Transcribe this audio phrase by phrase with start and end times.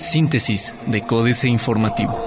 [0.00, 2.18] Síntesis de Códice Informativo.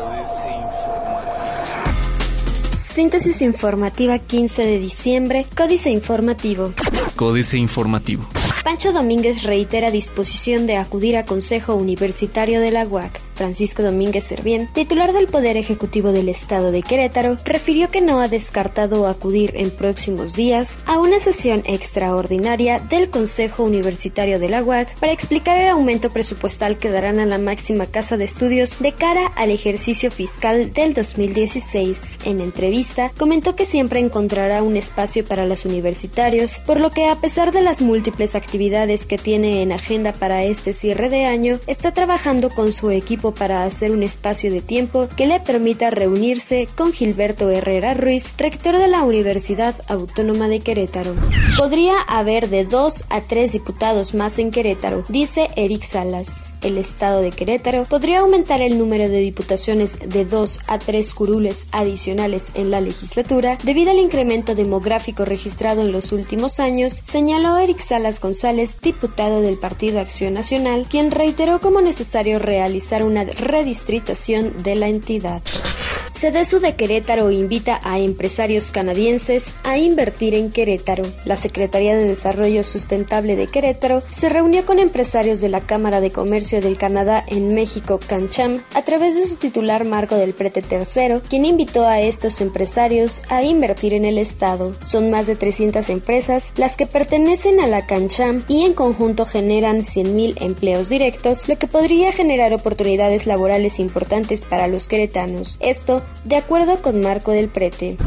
[2.73, 6.71] Síntesis informativa 15 de diciembre, Códice Informativo.
[7.15, 8.28] Códice Informativo.
[8.63, 13.31] Pancho Domínguez reitera disposición de acudir a Consejo Universitario de la UAC.
[13.42, 18.27] Francisco Domínguez Servién, titular del Poder Ejecutivo del Estado de Querétaro, refirió que no ha
[18.27, 24.95] descartado acudir en próximos días a una sesión extraordinaria del Consejo Universitario de la UAC
[24.99, 29.31] para explicar el aumento presupuestal que darán a la máxima casa de estudios de cara
[29.35, 32.19] al ejercicio fiscal del 2016.
[32.25, 37.16] En entrevista, comentó que siempre encontrará un espacio para los universitarios, por lo que a
[37.16, 41.91] pesar de las múltiples actividades que tiene en agenda para este cierre de año, está
[41.91, 46.94] trabajando con su equipo para hacer un espacio de tiempo que le permita reunirse con
[46.94, 51.16] Gilberto Herrera Ruiz, rector de la Universidad Autónoma de Querétaro.
[51.58, 56.50] Podría haber de dos a tres diputados más en Querétaro, dice Eric Salas.
[56.61, 61.66] El estado de Querétaro podría aumentar el número de diputaciones de dos a tres curules
[61.72, 67.80] adicionales en la legislatura debido al incremento demográfico registrado en los últimos años, señaló Eric
[67.80, 74.75] Salas González, diputado del Partido Acción Nacional, quien reiteró como necesario realizar una redistritación de
[74.75, 75.41] la entidad.
[76.22, 81.03] CDSU de Querétaro invita a empresarios canadienses a invertir en Querétaro.
[81.25, 86.11] La Secretaría de Desarrollo Sustentable de Querétaro se reunió con empresarios de la Cámara de
[86.11, 91.22] Comercio del Canadá en México, CanCham, a través de su titular Marco del Prete III,
[91.27, 94.75] quien invitó a estos empresarios a invertir en el Estado.
[94.86, 99.80] Son más de 300 empresas las que pertenecen a la CanCham y en conjunto generan
[99.80, 105.58] 100.000 empleos directos, lo que podría generar oportunidades laborales importantes para los queretanos.
[105.61, 107.98] Esto de acuerdo con Marco del Prete.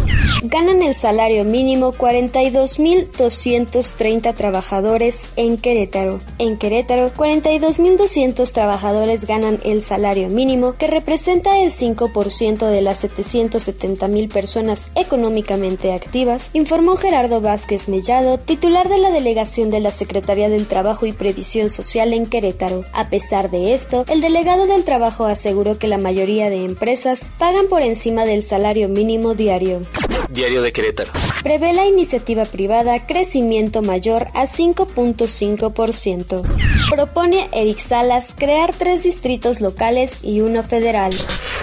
[0.43, 6.21] Ganan el salario mínimo 42.230 trabajadores en Querétaro.
[6.39, 14.31] En Querétaro, 42.200 trabajadores ganan el salario mínimo, que representa el 5% de las 770.000
[14.31, 20.67] personas económicamente activas, informó Gerardo Vázquez Mellado, titular de la delegación de la Secretaría del
[20.67, 22.85] Trabajo y Previsión Social en Querétaro.
[22.93, 27.69] A pesar de esto, el delegado del Trabajo aseguró que la mayoría de empresas pagan
[27.69, 27.94] por encima
[28.25, 29.81] del salario mínimo diario.
[30.34, 31.12] Diario de Querétaro.
[31.45, 36.42] Prevé la iniciativa privada crecimiento mayor a 5.5%.
[36.90, 41.14] Propone Eric Salas crear tres distritos locales y uno federal.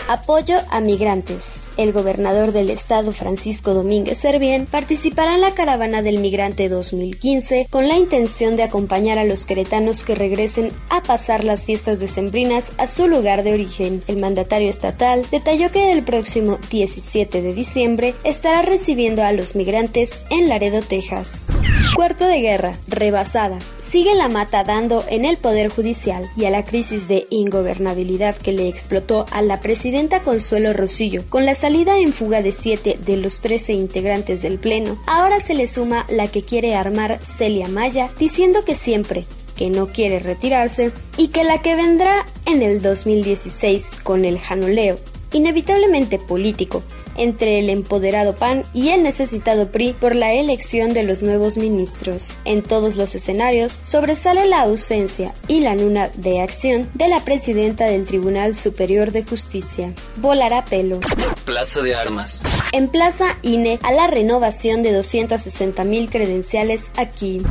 [0.08, 1.70] Apoyo a migrantes.
[1.78, 7.88] El gobernador del estado, Francisco Domínguez Servién, participará en la Caravana del Migrante 2015 con
[7.88, 12.88] la intención de acompañar a los queretanos que regresen a pasar las fiestas decembrinas a
[12.88, 14.02] su lugar de origen.
[14.08, 20.24] El mandatario estatal detalló que el próximo 17 de diciembre estará recibiendo a los migrantes
[20.30, 21.48] en Laredo, Texas.
[21.96, 23.60] Cuarto de guerra, rebasada.
[23.78, 28.54] Sigue la mata dando en el Poder Judicial y a la crisis de ingobernabilidad que
[28.54, 33.18] le explotó a la presidenta Consuelo Rosillo con la salida en fuga de siete de
[33.18, 34.98] los 13 integrantes del Pleno.
[35.08, 39.88] Ahora se le suma la que quiere armar Celia Maya diciendo que siempre que no
[39.88, 44.96] quiere retirarse y que la que vendrá en el 2016 con el janoleo
[45.34, 46.84] inevitablemente político,
[47.18, 52.36] entre el empoderado PAN y el necesitado PRI por la elección de los nuevos ministros.
[52.46, 57.86] En todos los escenarios sobresale la ausencia y la nula de acción de la presidenta
[57.86, 59.94] del Tribunal Superior de Justicia.
[60.18, 61.00] Volará pelo.
[61.46, 62.44] Plaza de Armas.
[62.72, 67.42] En Plaza INE a la renovación de 260 mil credenciales aquí.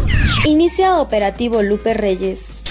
[0.45, 2.65] Inicia operativo Lupe Reyes.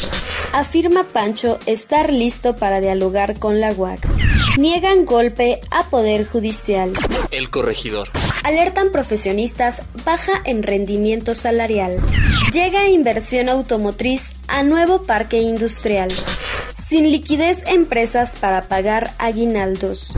[0.52, 4.19] Afirma Pancho estar listo para dialogar con la UAC.
[4.60, 6.92] Niegan golpe a Poder Judicial.
[7.32, 8.10] El corregidor.
[8.44, 11.98] Alertan profesionistas baja en rendimiento salarial.
[12.52, 16.12] Llega inversión automotriz a nuevo parque industrial.
[16.90, 20.14] Sin liquidez empresas para pagar aguinaldos.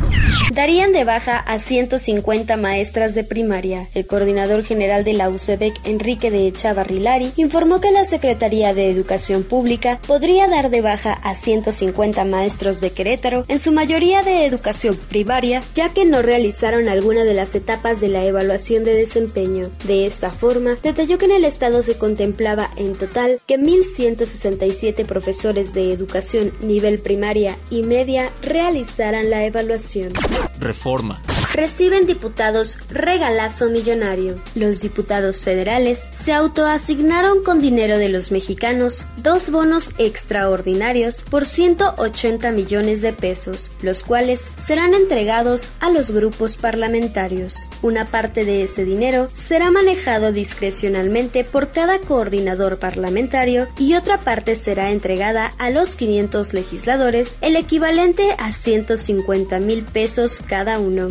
[0.51, 3.87] Darían de baja a 150 maestras de primaria.
[3.93, 9.43] El coordinador general de la UCEBEC, Enrique de Echavarrilari, informó que la Secretaría de Educación
[9.43, 14.97] Pública podría dar de baja a 150 maestros de Querétaro, en su mayoría de educación
[15.07, 19.69] primaria, ya que no realizaron alguna de las etapas de la evaluación de desempeño.
[19.85, 25.73] De esta forma, detalló que en el estado se contemplaba en total que 1.167 profesores
[25.73, 30.11] de educación nivel primaria y media realizaran la evaluación.
[30.59, 31.21] Reforma.
[31.53, 34.41] Reciben diputados regalazo millonario.
[34.55, 42.51] Los diputados federales se autoasignaron con dinero de los mexicanos dos bonos extraordinarios por 180
[42.51, 47.69] millones de pesos, los cuales serán entregados a los grupos parlamentarios.
[47.81, 54.55] Una parte de ese dinero será manejado discrecionalmente por cada coordinador parlamentario y otra parte
[54.55, 61.09] será entregada a los 500 legisladores, el equivalente a 150 mil pesos cada uno.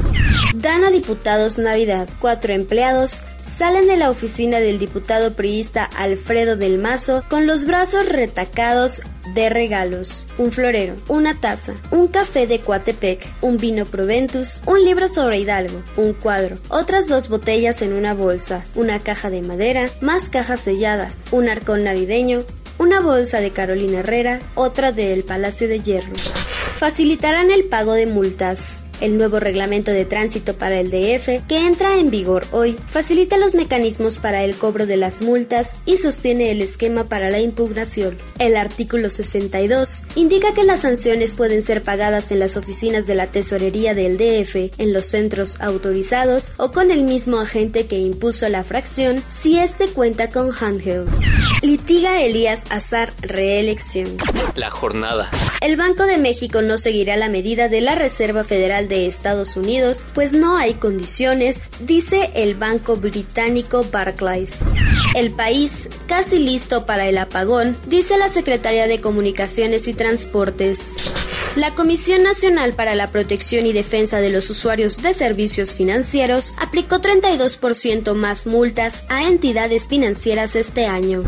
[0.55, 2.09] Dan a diputados Navidad.
[2.21, 8.08] Cuatro empleados salen de la oficina del diputado priista Alfredo del Mazo con los brazos
[8.08, 9.02] retacados
[9.34, 15.08] de regalos, un florero, una taza, un café de Coatepec, un vino Proventus, un libro
[15.08, 20.28] sobre Hidalgo, un cuadro, otras dos botellas en una bolsa, una caja de madera, más
[20.28, 22.42] cajas selladas, un arcón navideño,
[22.78, 26.14] una bolsa de Carolina Herrera, otra del Palacio de Hierro.
[26.72, 28.84] Facilitarán el pago de multas.
[29.00, 33.55] El nuevo reglamento de tránsito para el DF, que entra en vigor hoy, facilita los
[33.55, 38.17] mecanismos para el cobro de las multas y sostiene el esquema para la impugnación.
[38.38, 43.26] El artículo 62 indica que las sanciones pueden ser pagadas en las oficinas de la
[43.26, 48.64] tesorería del DF, en los centros autorizados o con el mismo agente que impuso la
[48.64, 51.11] fracción si éste cuenta con handheld.
[51.62, 54.17] Litiga Elías Azar reelección.
[54.55, 55.31] La jornada.
[55.61, 60.07] El Banco de México no seguirá la medida de la Reserva Federal de Estados Unidos,
[60.15, 64.61] pues no hay condiciones, dice el banco británico Barclays.
[65.15, 70.97] El país casi listo para el apagón, dice la Secretaría de Comunicaciones y Transportes.
[71.56, 77.00] La Comisión Nacional para la Protección y Defensa de los Usuarios de Servicios Financieros aplicó
[77.00, 81.25] 32% más multas a entidades financieras este año.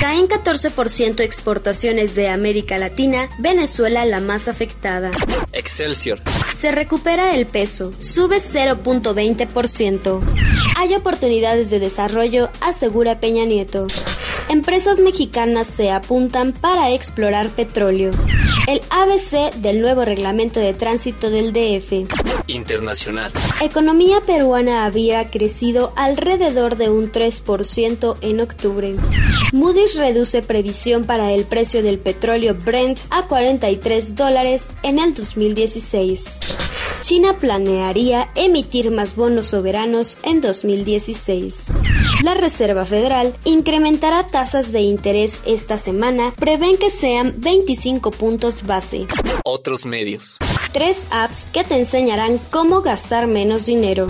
[0.00, 5.10] Caen 14% exportaciones de América Latina, Venezuela la más afectada.
[5.52, 6.22] Excelsior.
[6.54, 10.22] Se recupera el peso, sube 0.20%.
[10.76, 13.88] Hay oportunidades de desarrollo, asegura Peña Nieto.
[14.48, 18.12] Empresas mexicanas se apuntan para explorar petróleo.
[18.68, 22.08] El ABC del nuevo reglamento de tránsito del DF.
[22.46, 23.32] Internacional.
[23.60, 28.94] Economía peruana había crecido alrededor de un 3% en octubre.
[29.52, 36.40] Moody's reduce previsión para el precio del petróleo Brent a 43 dólares en el 2016.
[37.06, 41.66] China planearía emitir más bonos soberanos en 2016.
[42.24, 49.06] La Reserva Federal incrementará tasas de interés esta semana, prevén que sean 25 puntos base.
[49.44, 50.38] Otros medios.
[50.72, 54.08] Tres apps que te enseñarán cómo gastar menos dinero.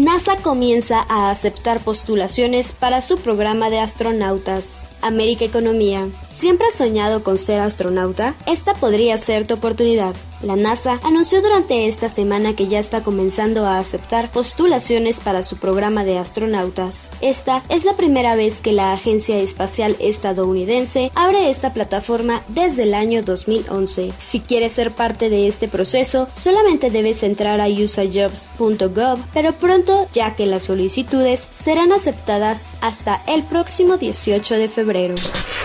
[0.00, 4.88] NASA comienza a aceptar postulaciones para su programa de astronautas.
[5.02, 6.08] América Economía.
[6.28, 8.34] ¿Siempre has soñado con ser astronauta?
[8.46, 10.14] Esta podría ser tu oportunidad.
[10.40, 15.56] La NASA anunció durante esta semana que ya está comenzando a aceptar postulaciones para su
[15.56, 17.08] programa de astronautas.
[17.20, 22.94] Esta es la primera vez que la Agencia Espacial Estadounidense abre esta plataforma desde el
[22.94, 24.12] año 2011.
[24.16, 30.36] Si quieres ser parte de este proceso, solamente debes entrar a usajobs.gov, pero pronto ya
[30.36, 35.16] que las solicitudes serán aceptadas hasta el próximo 18 de febrero.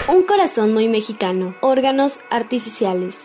[0.08, 3.20] Un corazón muy mexicano, órganos artificiales.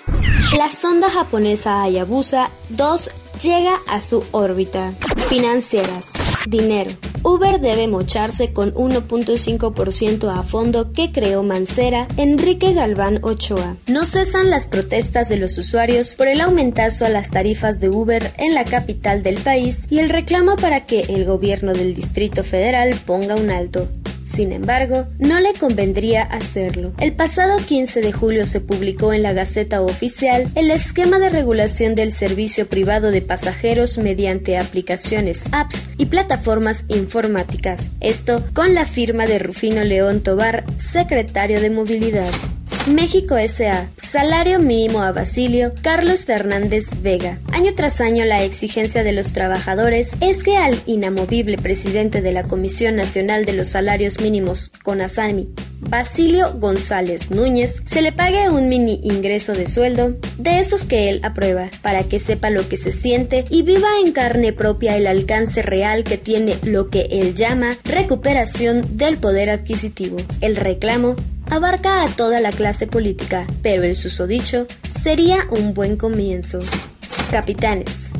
[0.56, 3.10] La sonda japonesa Hayabusa 2
[3.42, 4.90] llega a su órbita.
[5.28, 6.06] Financieras.
[6.48, 6.90] Dinero.
[7.22, 13.76] Uber debe mocharse con 1.5% a fondo que creó Mancera Enrique Galván Ochoa.
[13.86, 18.32] No cesan las protestas de los usuarios por el aumentazo a las tarifas de Uber
[18.38, 22.94] en la capital del país y el reclamo para que el gobierno del Distrito Federal
[23.04, 23.88] ponga un alto.
[24.28, 26.92] Sin embargo, no le convendría hacerlo.
[27.00, 31.94] El pasado 15 de julio se publicó en la Gaceta Oficial el esquema de regulación
[31.94, 37.88] del servicio privado de pasajeros mediante aplicaciones, apps y plataformas informáticas.
[38.00, 42.30] Esto con la firma de Rufino León Tobar, secretario de Movilidad.
[42.88, 43.90] México S.A.
[43.96, 47.38] Salario mínimo a Basilio Carlos Fernández Vega.
[47.52, 52.44] Año tras año la exigencia de los trabajadores es que al inamovible presidente de la
[52.44, 55.48] Comisión Nacional de los Salarios Mínimos, CONASAMI,
[55.80, 61.20] Basilio González Núñez, se le pague un mini ingreso de sueldo, de esos que él
[61.22, 65.62] aprueba, para que sepa lo que se siente y viva en carne propia el alcance
[65.62, 70.16] real que tiene lo que él llama recuperación del poder adquisitivo.
[70.40, 71.16] El reclamo
[71.50, 76.60] abarca a toda la clase política, pero el susodicho sería un buen comienzo.
[77.30, 78.10] Capitanes.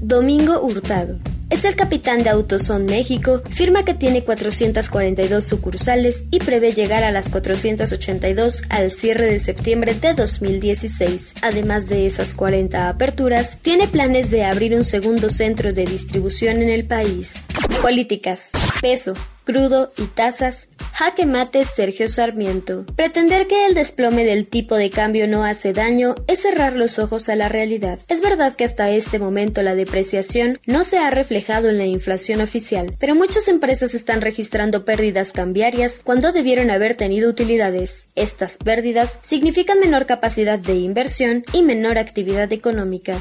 [0.00, 1.18] Domingo Hurtado.
[1.50, 7.12] Es el capitán de Autoson México, firma que tiene 442 sucursales y prevé llegar a
[7.12, 11.34] las 482 al cierre de septiembre de 2016.
[11.42, 16.70] Además de esas 40 aperturas, tiene planes de abrir un segundo centro de distribución en
[16.70, 17.44] el país.
[17.82, 18.50] Políticas.
[18.80, 19.14] Peso.
[19.44, 22.84] Crudo y tazas, jaque mate Sergio Sarmiento.
[22.96, 27.28] Pretender que el desplome del tipo de cambio no hace daño es cerrar los ojos
[27.28, 27.98] a la realidad.
[28.08, 32.40] Es verdad que hasta este momento la depreciación no se ha reflejado en la inflación
[32.40, 38.08] oficial, pero muchas empresas están registrando pérdidas cambiarias cuando debieron haber tenido utilidades.
[38.14, 43.18] Estas pérdidas significan menor capacidad de inversión y menor actividad económica.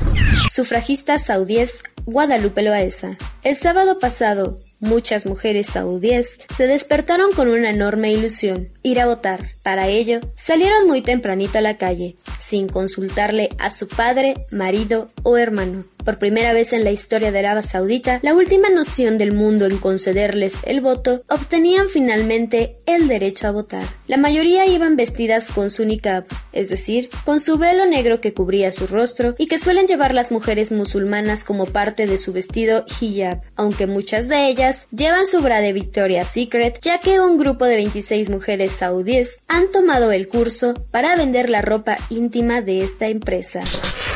[0.52, 3.18] Sufragista saudíes Guadalupe Loaesa.
[3.44, 9.52] El sábado pasado, Muchas mujeres saudíes se despertaron con una enorme ilusión, ir a votar.
[9.64, 15.38] Para ello, salieron muy tempranito a la calle, sin consultarle a su padre, marido o
[15.38, 15.86] hermano.
[16.04, 19.78] Por primera vez en la historia de Arabia Saudita, la última noción del mundo en
[19.78, 23.86] concederles el voto, obtenían finalmente el derecho a votar.
[24.08, 28.74] La mayoría iban vestidas con su niqab, es decir, con su velo negro que cubría
[28.74, 33.42] su rostro y que suelen llevar las mujeres musulmanas como parte de su vestido hijab,
[33.56, 37.76] aunque muchas de ellas llevan su bra de Victoria's Secret, ya que un grupo de
[37.76, 43.62] 26 mujeres saudíes han tomado el curso para vender la ropa íntima de esta empresa.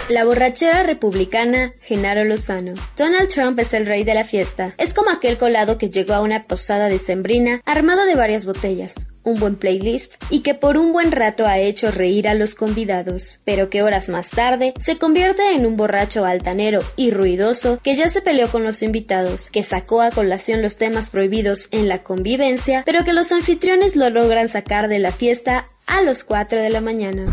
[0.10, 2.76] La borrachera republicana Genaro Lozano.
[2.96, 4.74] Donald Trump es el rey de la fiesta.
[4.78, 8.96] Es como aquel colado que llegó a una posada de sembrina armado de varias botellas,
[9.24, 13.40] un buen playlist y que por un buen rato ha hecho reír a los convidados,
[13.44, 18.08] pero que horas más tarde se convierte en un borracho altanero y ruidoso que ya
[18.08, 22.84] se peleó con los invitados, que sacó a colación los temas prohibidos en la convivencia,
[22.86, 26.80] pero que los anfitriones lo logran sacar de la fiesta a los 4 de la
[26.80, 27.26] mañana.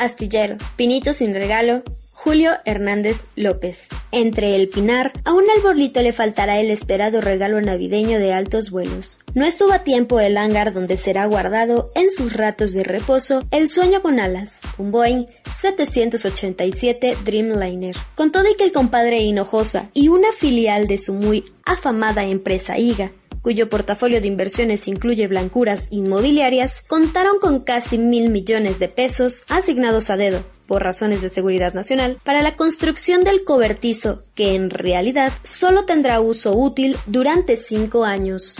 [0.00, 1.82] Astillero, pinito sin regalo,
[2.22, 3.88] Julio Hernández López.
[4.12, 9.18] Entre el pinar, a un arbolito le faltará el esperado regalo navideño de altos vuelos.
[9.34, 13.68] No estuvo a tiempo el hangar donde será guardado en sus ratos de reposo el
[13.68, 17.96] sueño con alas, un Boeing 787 Dreamliner.
[18.14, 22.78] Con todo y que el compadre Hinojosa y una filial de su muy afamada empresa
[22.78, 23.10] IGA
[23.42, 30.08] cuyo portafolio de inversiones incluye blancuras inmobiliarias, contaron con casi mil millones de pesos asignados
[30.10, 35.32] a dedo, por razones de seguridad nacional, para la construcción del cobertizo, que en realidad
[35.42, 38.58] solo tendrá uso útil durante cinco años.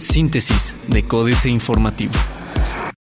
[0.00, 2.12] Síntesis de Códice Informativo.